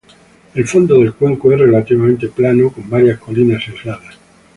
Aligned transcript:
El 0.55 0.67
fondo 0.67 0.97
del 0.97 1.13
cuenco 1.13 1.51
es 1.51 1.59
relativamente 1.59 2.27
plano, 2.27 2.71
con 2.71 2.89
varias 2.89 3.19
colinas 3.19 3.61
aisladas. 3.67 4.17